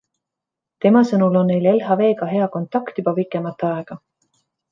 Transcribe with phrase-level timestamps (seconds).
[0.85, 4.01] Tema sõnul on neil LHVga hea kontakt juba pikemat aega.